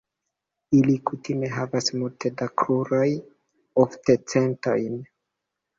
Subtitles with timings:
[0.77, 3.07] Ili kutime havas multe da kruroj,
[3.87, 5.03] ofte centojn.